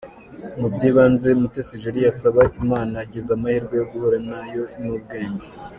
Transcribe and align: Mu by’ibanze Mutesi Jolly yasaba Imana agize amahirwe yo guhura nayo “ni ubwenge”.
Mu 0.59 0.67
by’ibanze 0.73 1.27
Mutesi 1.39 1.81
Jolly 1.81 2.01
yasaba 2.07 2.41
Imana 2.63 2.93
agize 3.05 3.29
amahirwe 3.37 3.73
yo 3.79 3.85
guhura 3.91 4.17
nayo 4.29 4.63
“ni 4.81 4.89
ubwenge”. 4.95 5.47